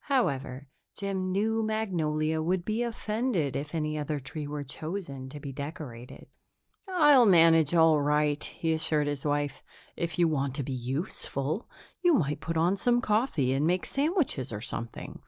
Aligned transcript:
However, 0.00 0.68
Jim 0.98 1.32
knew 1.32 1.62
Magnolia 1.62 2.42
would 2.42 2.62
be 2.62 2.82
offended 2.82 3.56
if 3.56 3.74
any 3.74 3.96
other 3.96 4.20
tree 4.20 4.46
were 4.46 4.62
chosen 4.62 5.30
to 5.30 5.40
be 5.40 5.50
decorated. 5.50 6.26
"I'll 6.90 7.24
manage 7.24 7.72
all 7.74 7.98
right," 8.02 8.44
he 8.44 8.74
assured 8.74 9.06
his 9.06 9.24
wife. 9.24 9.62
"If 9.96 10.18
you 10.18 10.28
want 10.28 10.54
to 10.56 10.62
be 10.62 10.74
useful, 10.74 11.70
you 12.02 12.12
might 12.12 12.40
put 12.40 12.58
on 12.58 12.76
some 12.76 13.00
coffee 13.00 13.54
and 13.54 13.66
make 13.66 13.86
sandwiches 13.86 14.52
or 14.52 14.60
something. 14.60 15.22